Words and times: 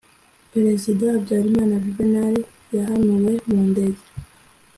Perezida 0.51 1.03
Habyarimana 1.13 1.81
Juvenal 1.83 2.35
yahanuwe 2.75 3.33
mu 3.49 3.59
ndege. 3.69 4.03